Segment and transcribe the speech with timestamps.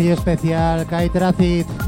[0.00, 1.79] Hoy especial Kai Tracid.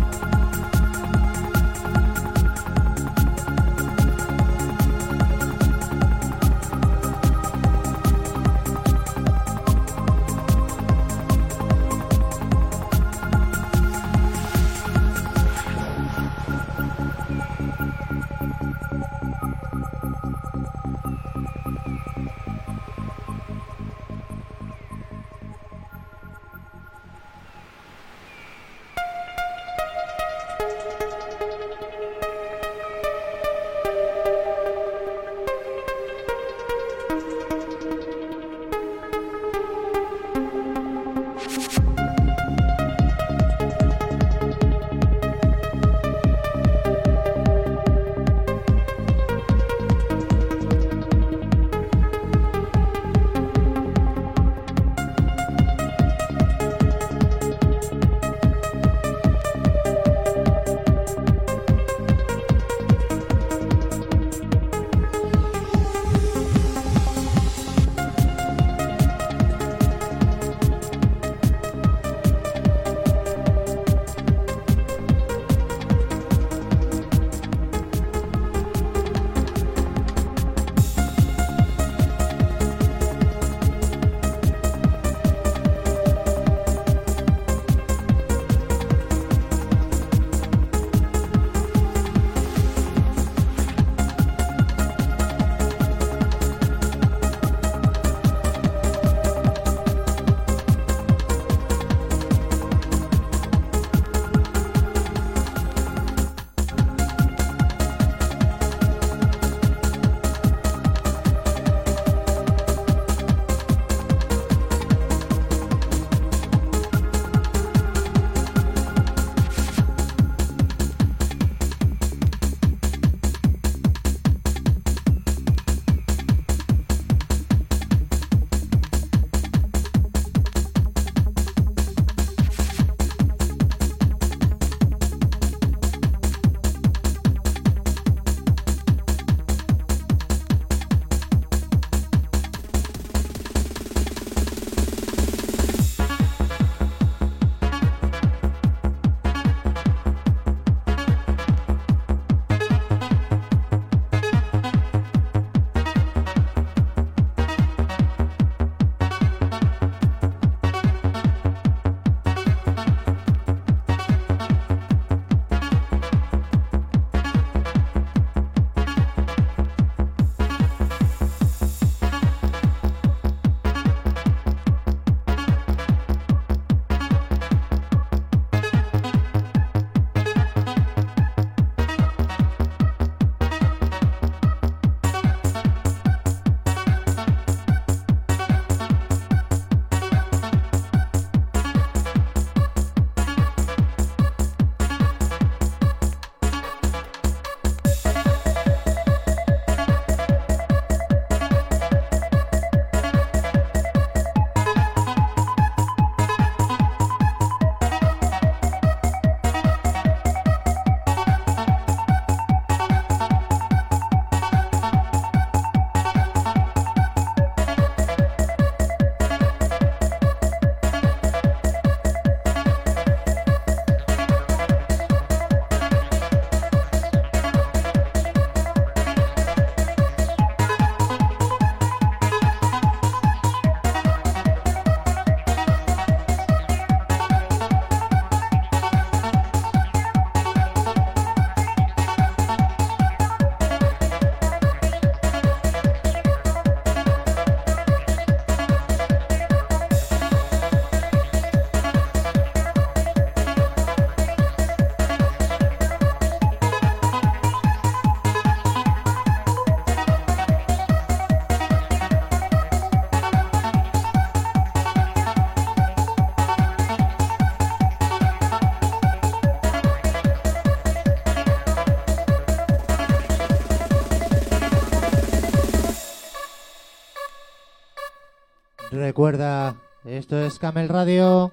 [278.93, 281.50] Recuerda, esto es Camel Radio,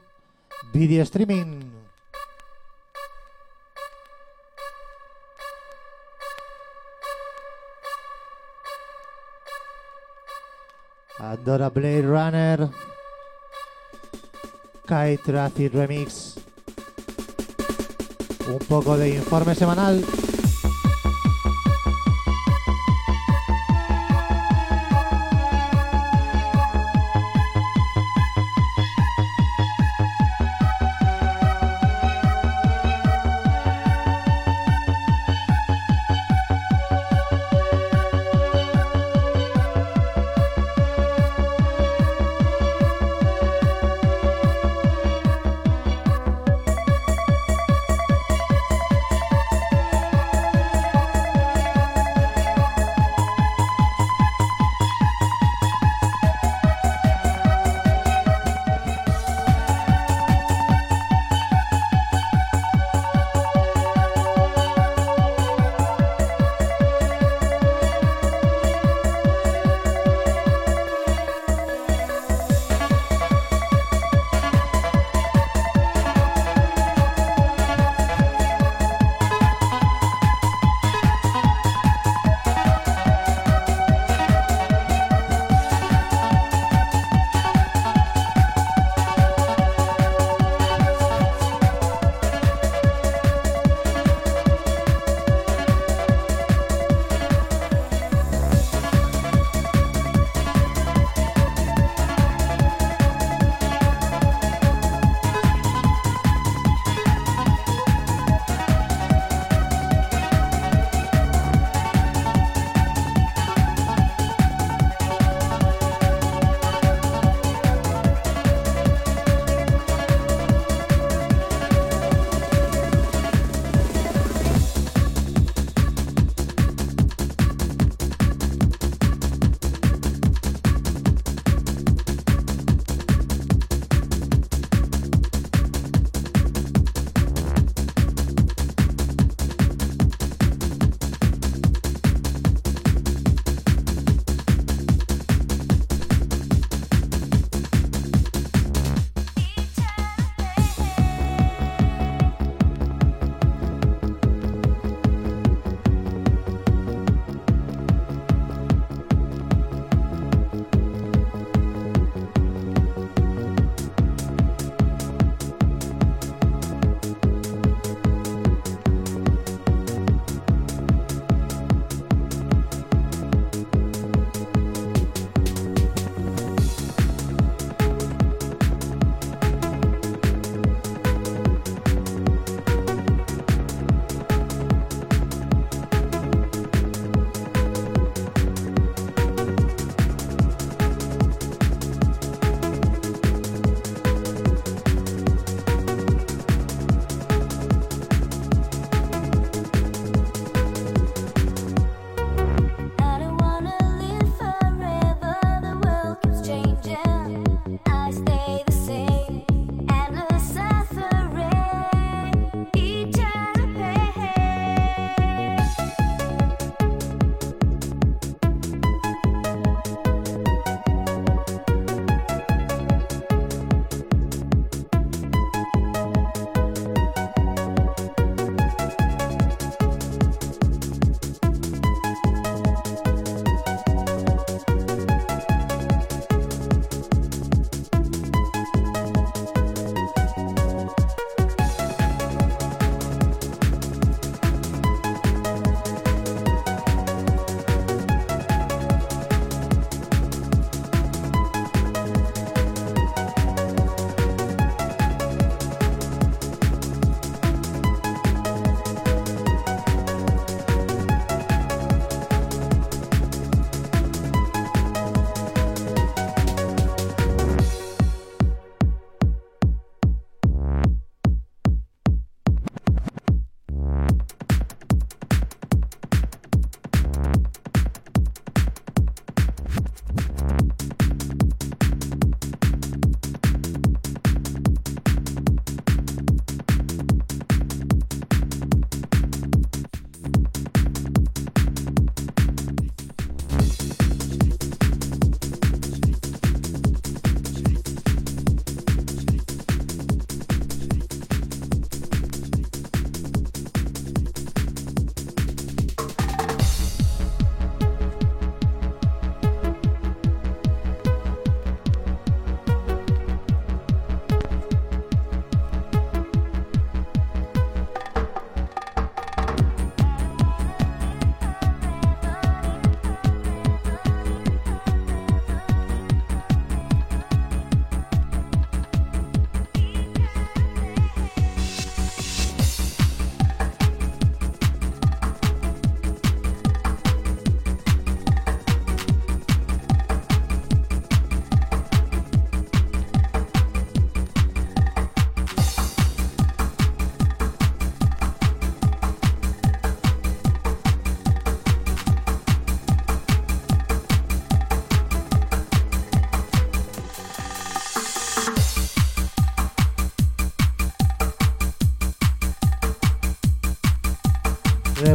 [0.74, 1.72] video streaming.
[11.18, 12.70] Adora Blade Runner.
[14.86, 16.36] Kai Traffic Remix.
[18.50, 20.04] Un poco de informe semanal.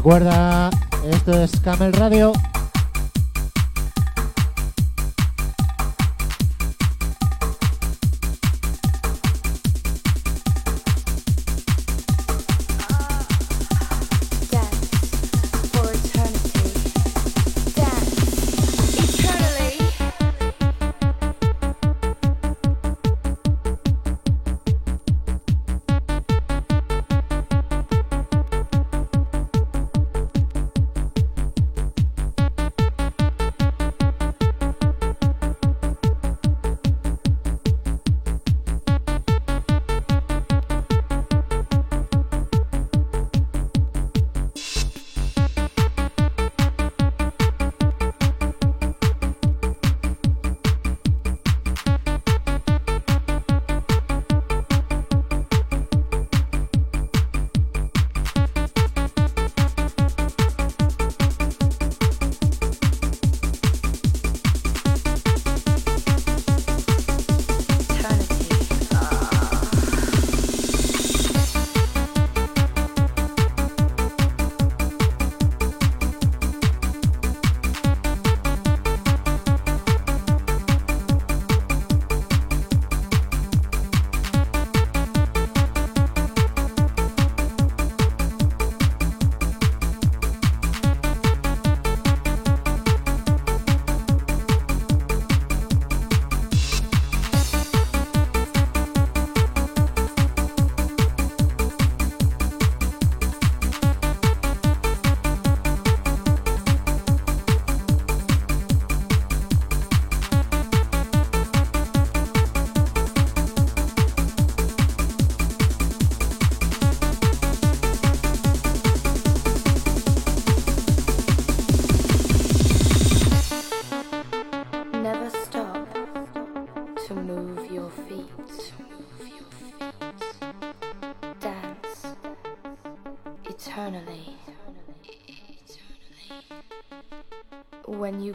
[0.04, 0.68] Recuerda,
[1.10, 2.34] esto es Camel Radio.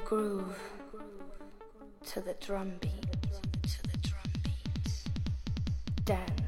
[0.09, 0.59] groove
[2.03, 2.91] to the drum beat.
[6.03, 6.38] Dance.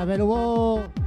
[0.00, 0.99] Yara Belubo.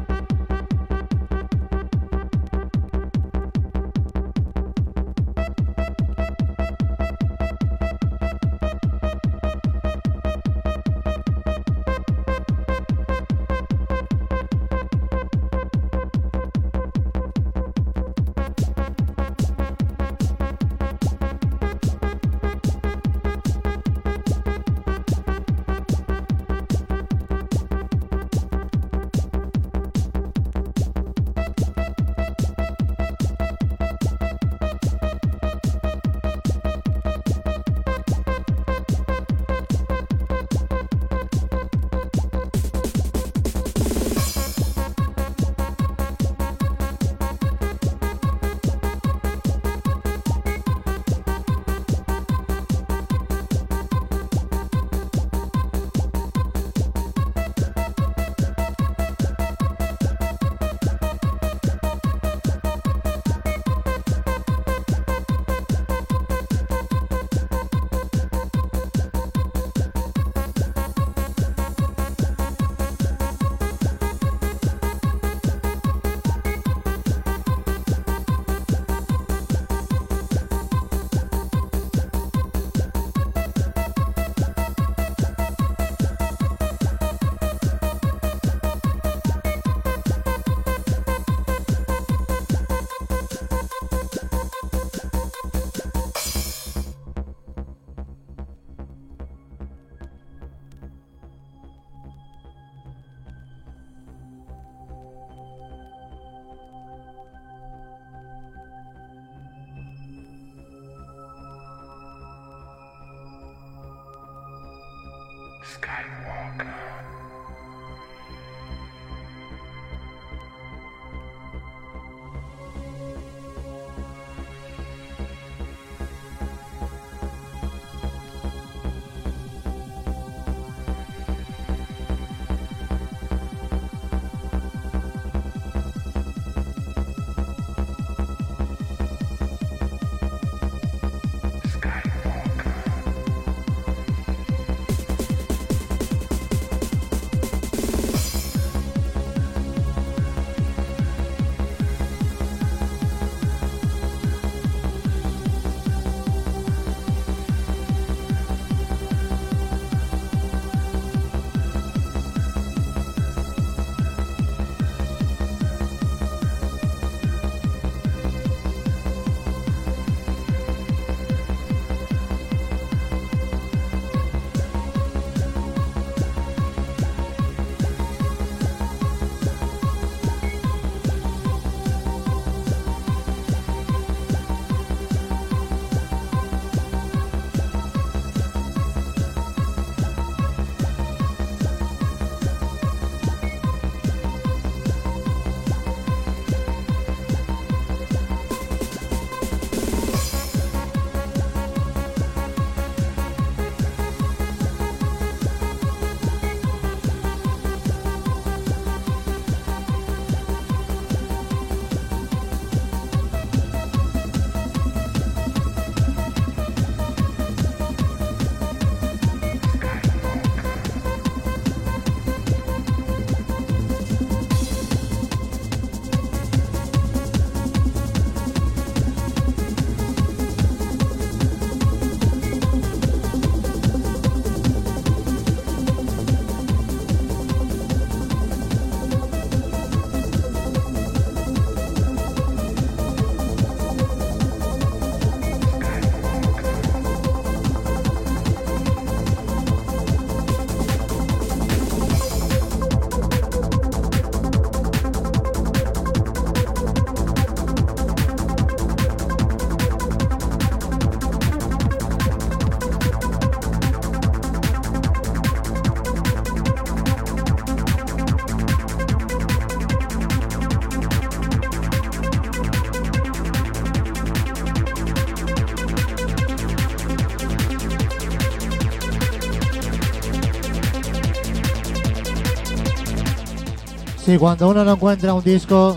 [284.34, 285.96] Si cuando uno no encuentra un disco,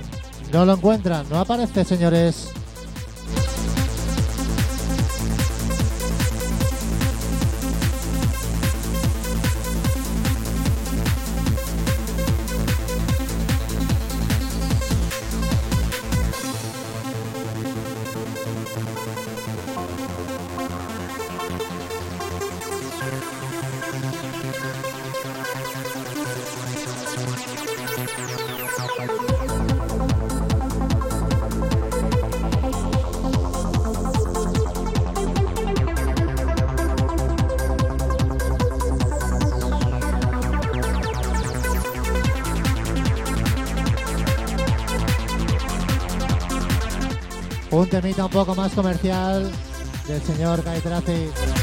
[0.53, 2.46] no lo encuentra, no aparece, señores.
[47.87, 49.49] Un temita un poco más comercial
[50.09, 51.56] del señor Tracy.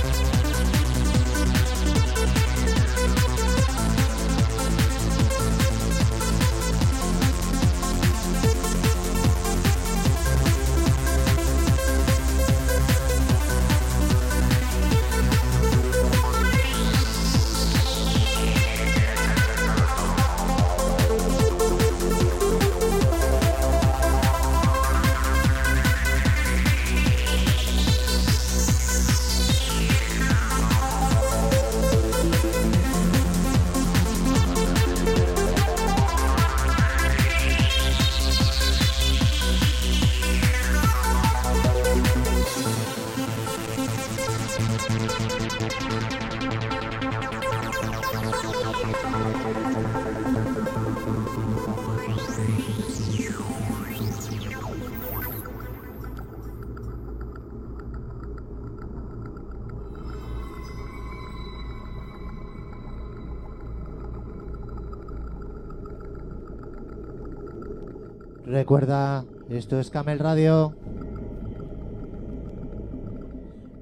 [68.53, 70.75] Recuerda, esto es Camel Radio.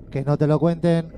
[0.09, 1.11] Que no te lo cuenten.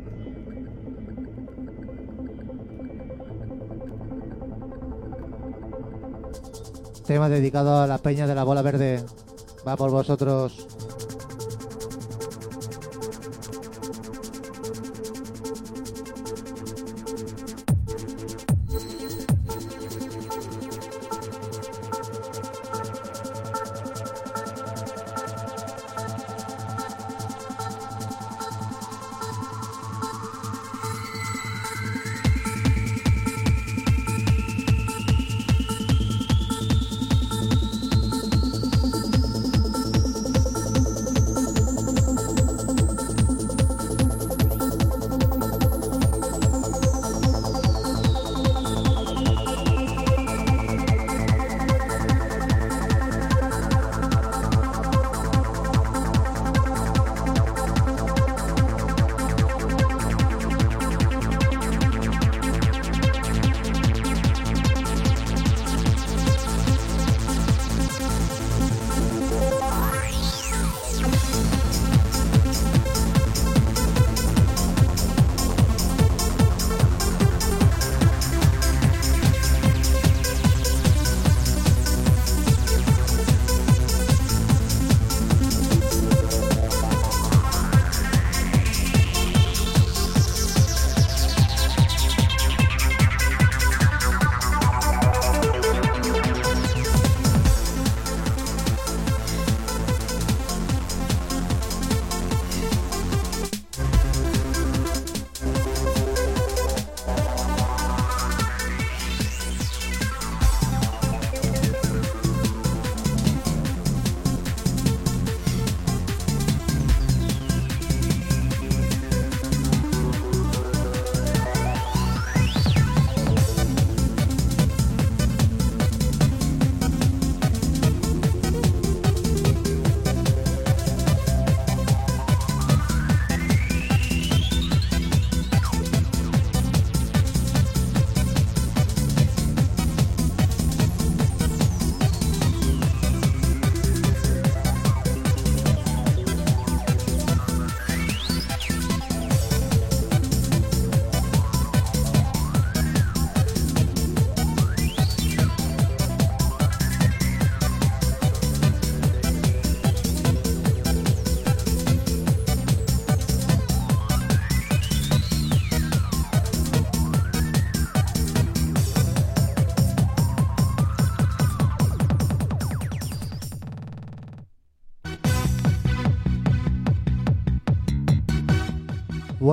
[7.05, 9.05] Tema dedicado a la peña de la bola verde.
[9.67, 10.72] Va por vosotros.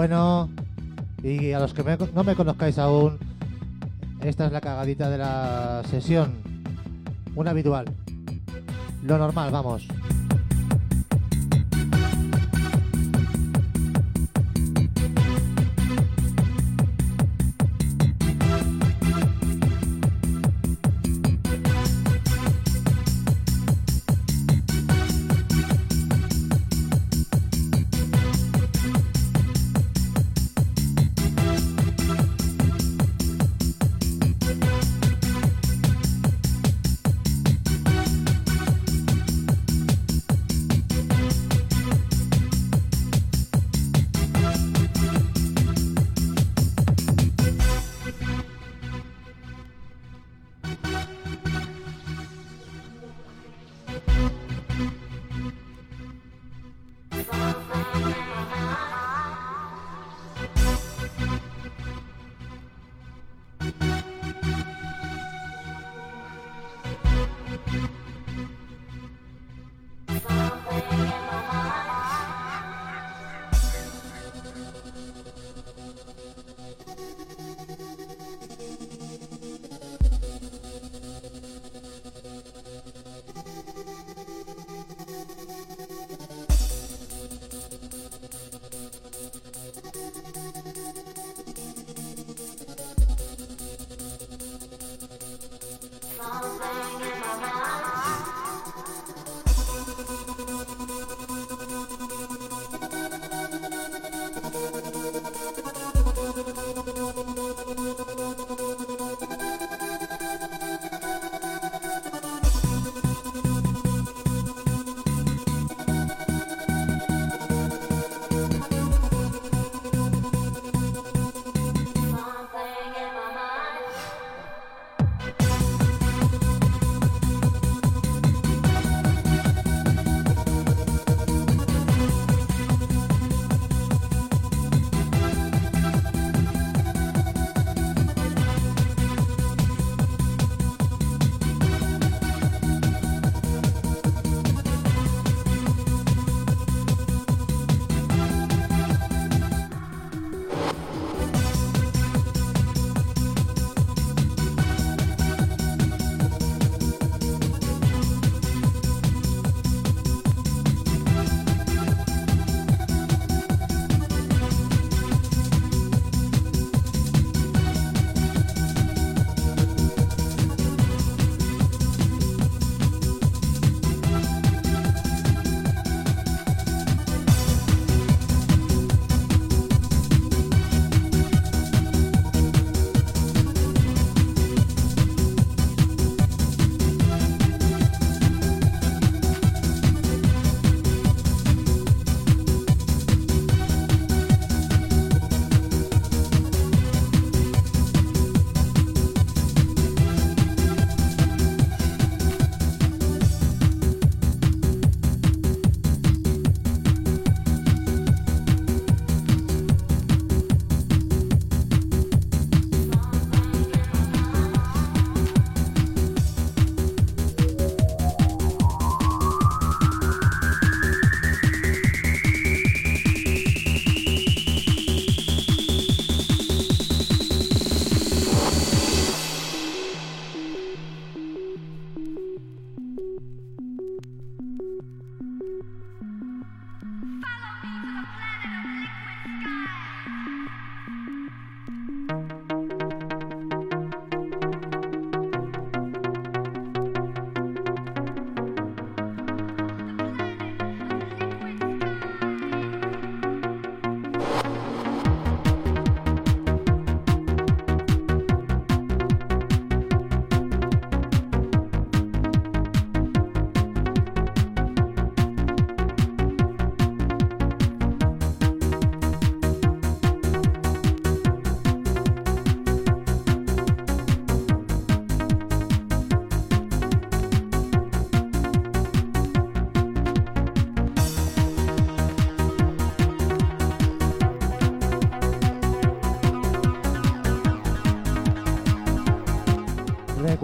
[0.00, 0.48] Bueno,
[1.22, 1.84] y a los que
[2.14, 3.18] no me conozcáis aún,
[4.22, 6.32] esta es la cagadita de la sesión.
[7.34, 7.84] Una habitual.
[9.02, 9.86] Lo normal, vamos.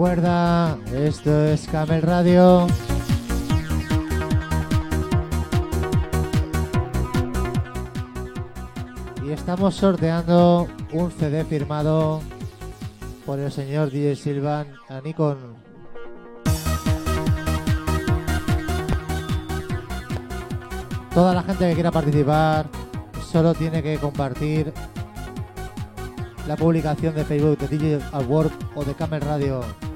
[0.07, 2.65] Recuerda, esto es Camel Radio.
[9.21, 12.21] Y estamos sorteando un CD firmado
[13.25, 15.57] por el señor DJ Silvan a Nikon.
[21.13, 22.67] Toda la gente que quiera participar
[23.29, 24.71] solo tiene que compartir
[26.47, 29.86] la publicación de Facebook de DJ Award o de Camel Radio.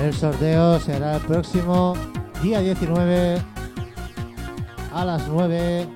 [0.00, 1.94] El sorteo será el próximo
[2.42, 3.38] día 19
[4.94, 5.86] a las 9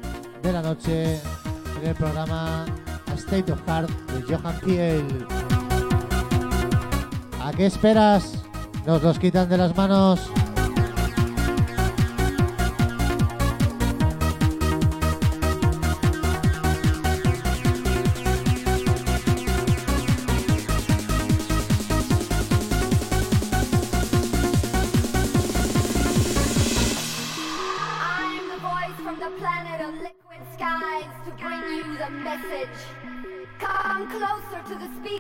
[0.43, 1.15] de la noche
[1.81, 2.67] en el programa
[3.17, 5.27] State of Heart de Johan Kiel.
[7.43, 8.45] ¿A qué esperas?
[8.87, 10.31] Nos los quitan de las manos.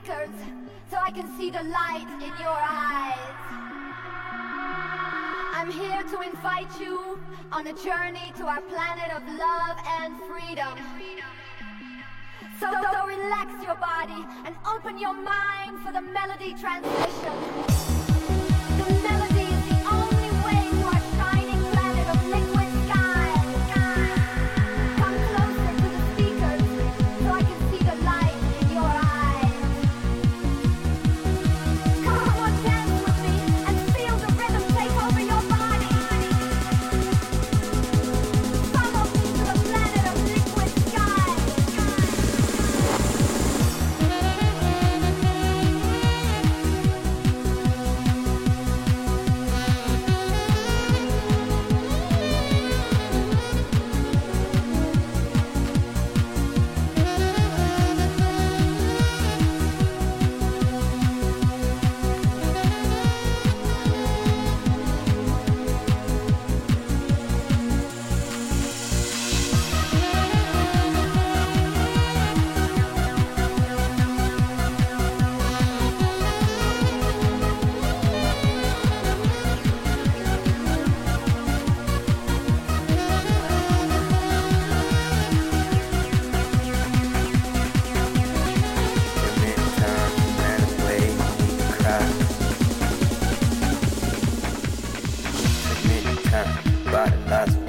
[0.05, 0.29] Speakers
[0.90, 3.19] so I can see the light in your eyes.
[5.55, 7.19] I'm here to invite you
[7.53, 10.79] on a journey to our planet of love and freedom.
[12.61, 18.04] So, so relax your body and open your mind for the melody transmission.
[97.07, 97.64] not, and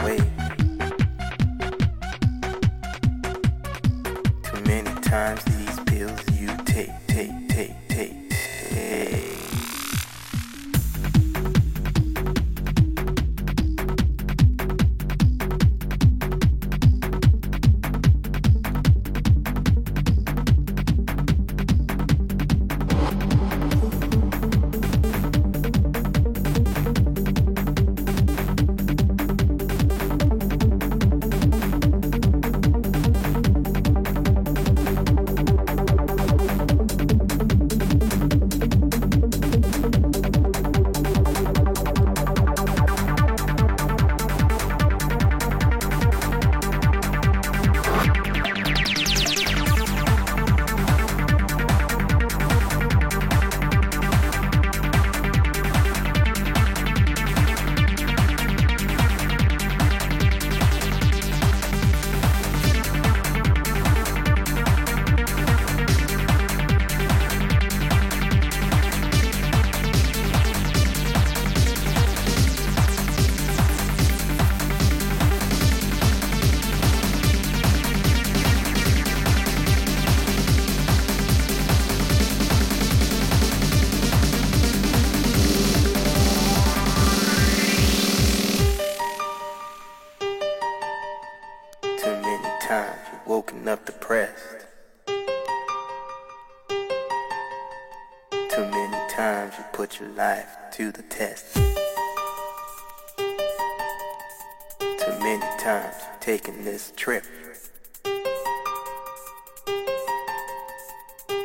[105.66, 107.24] times taking this trip.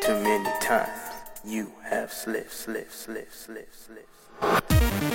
[0.03, 0.91] Too many times
[1.43, 5.10] you have slipped, slipped, slipped, slipped, slipped.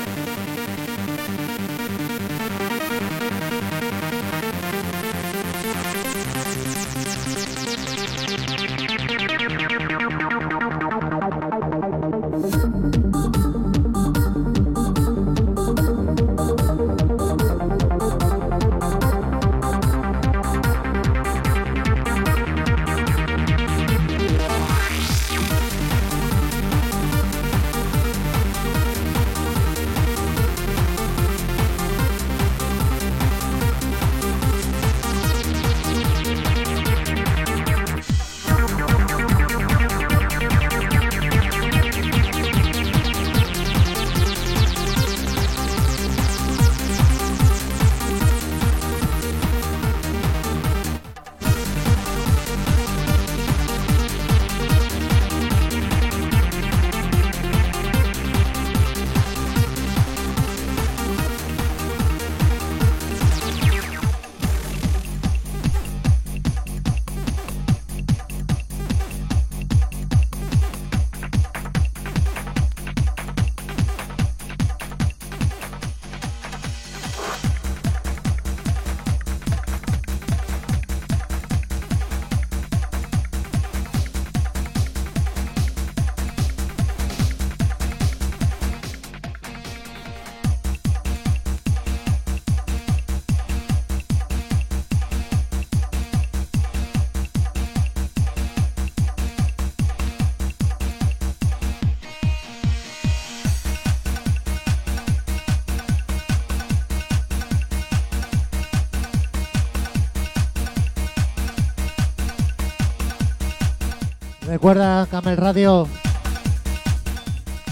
[114.55, 115.85] Recuerda Camel Radio.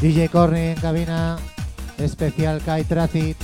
[0.01, 1.37] DJ Corny en cabina.
[1.97, 3.37] Especial Kai Traffic.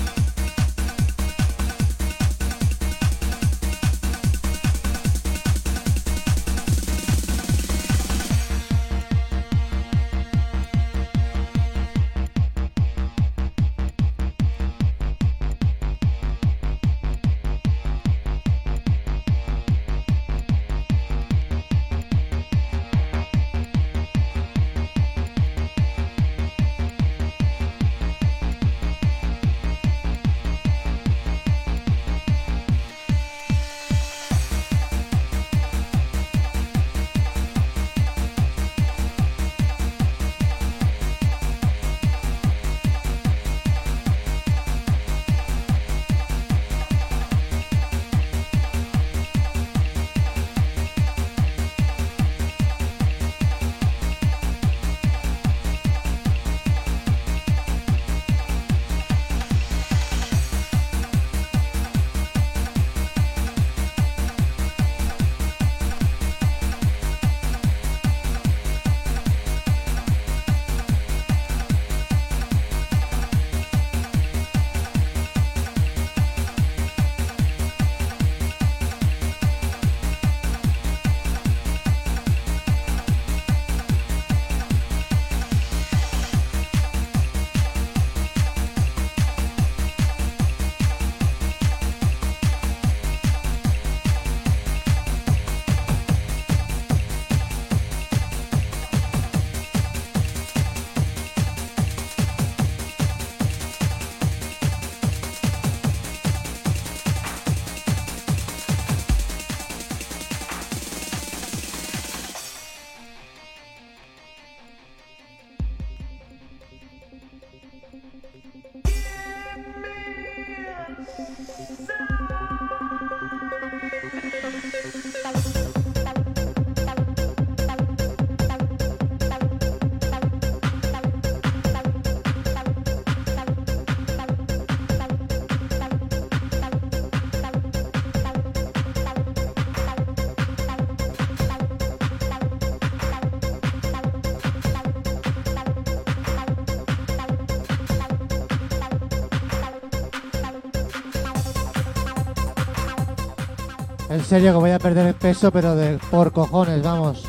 [154.20, 157.24] En serio que voy a perder el peso, pero de por cojones, vamos.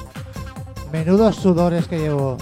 [0.90, 2.36] Menudos sudores que llevo.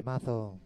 [0.00, 0.58] Temazo.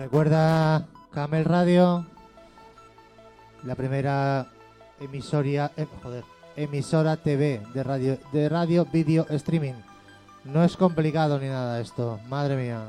[0.00, 2.06] Recuerda Camel Radio,
[3.64, 4.46] la primera
[4.98, 6.24] emisoria, eh, joder,
[6.56, 9.74] emisora TV de radio, de radio video streaming.
[10.44, 12.80] No es complicado ni nada esto, madre mía.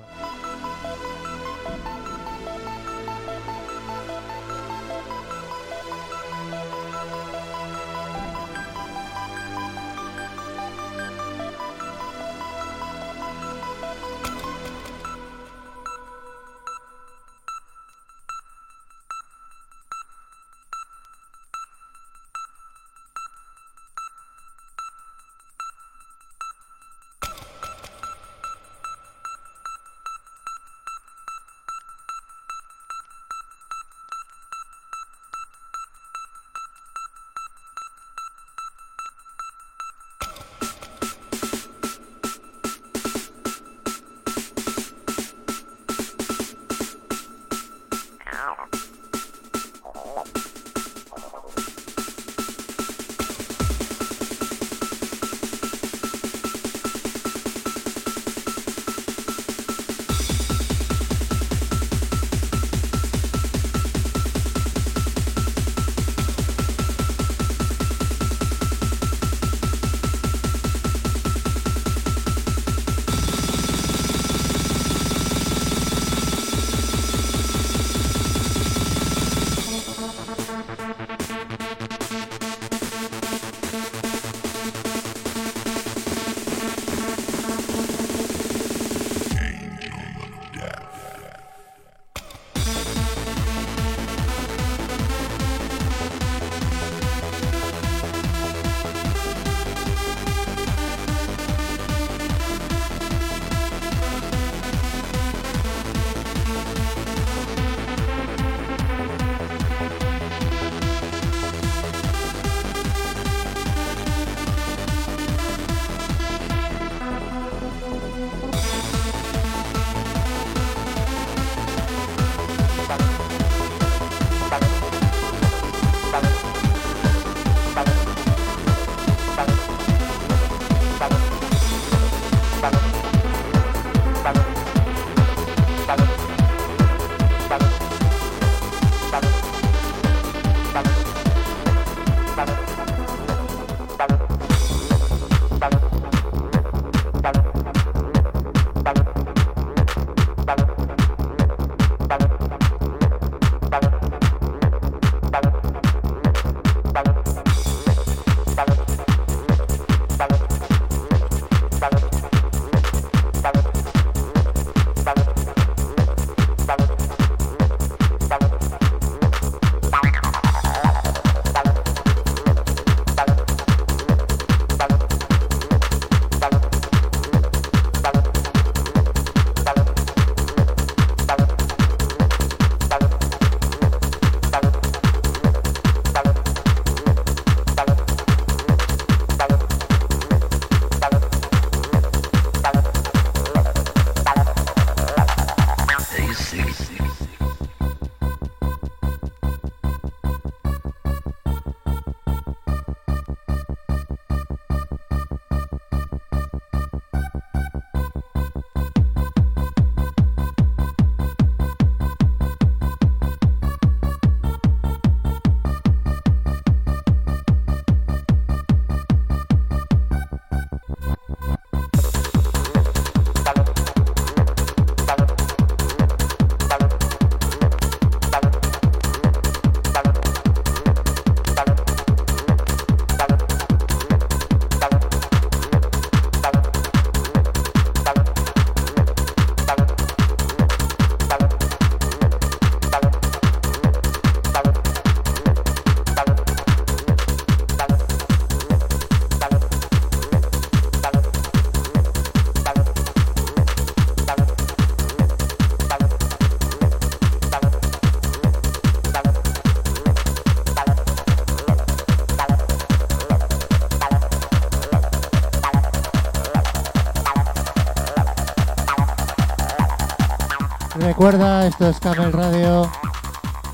[271.22, 272.90] Recuerda, esto es Camel Radio.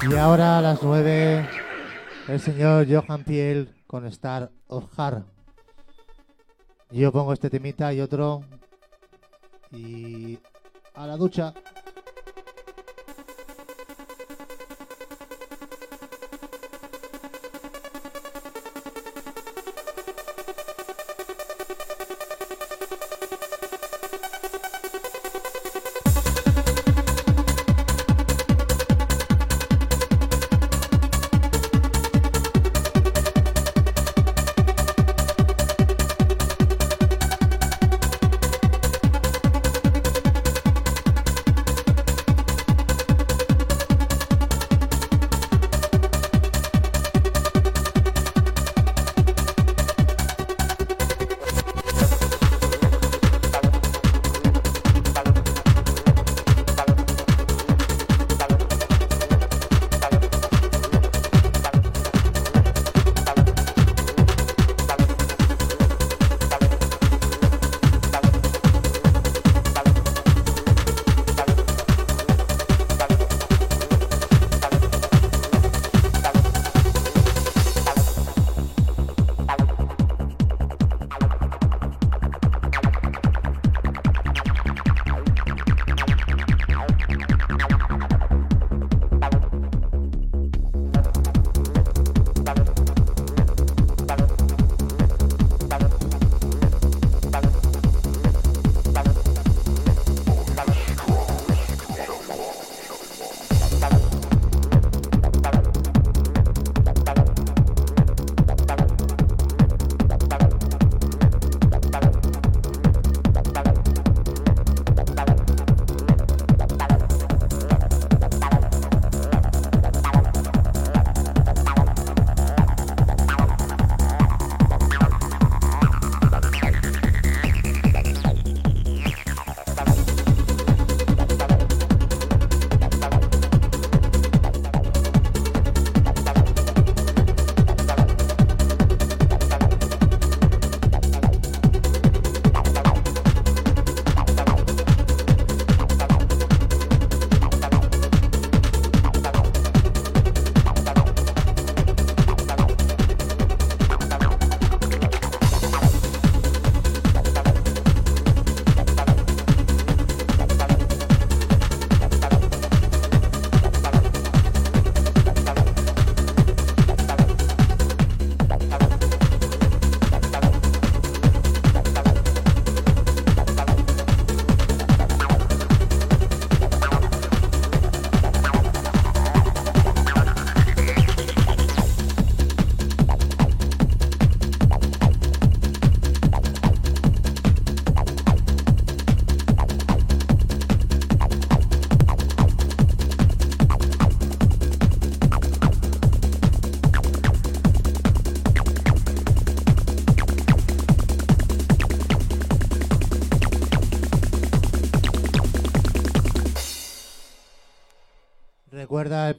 [0.02, 1.48] Y ahora a las 9,
[2.28, 5.26] el señor Johan Piel con Star of Heart.
[6.92, 8.44] Yo pongo este temita y otro.
[9.72, 10.38] Y
[10.94, 11.54] a la ducha.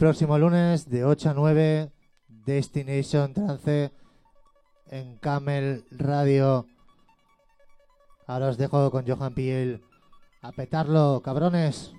[0.09, 1.93] Próximo lunes de 8 a 9
[2.47, 3.93] Destination Trance
[4.89, 6.65] en Camel Radio.
[8.27, 9.83] Ahora os dejo con Johan Piel.
[10.41, 11.93] A petarlo, cabrones.